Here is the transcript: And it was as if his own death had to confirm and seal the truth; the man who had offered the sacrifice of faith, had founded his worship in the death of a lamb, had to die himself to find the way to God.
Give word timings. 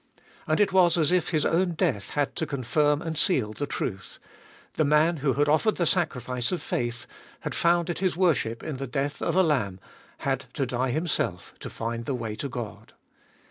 And 0.47 0.59
it 0.59 0.73
was 0.73 0.97
as 0.97 1.11
if 1.11 1.29
his 1.29 1.45
own 1.45 1.73
death 1.73 2.09
had 2.17 2.35
to 2.37 2.47
confirm 2.47 3.03
and 3.03 3.15
seal 3.15 3.53
the 3.53 3.67
truth; 3.67 4.17
the 4.73 4.83
man 4.83 5.17
who 5.17 5.33
had 5.33 5.47
offered 5.47 5.75
the 5.75 5.85
sacrifice 5.85 6.51
of 6.51 6.59
faith, 6.59 7.05
had 7.41 7.53
founded 7.53 7.99
his 7.99 8.17
worship 8.17 8.63
in 8.63 8.77
the 8.77 8.87
death 8.87 9.21
of 9.21 9.35
a 9.35 9.43
lamb, 9.43 9.79
had 10.17 10.45
to 10.55 10.65
die 10.65 10.89
himself 10.89 11.53
to 11.59 11.69
find 11.69 12.05
the 12.05 12.15
way 12.15 12.33
to 12.37 12.49
God. 12.49 12.93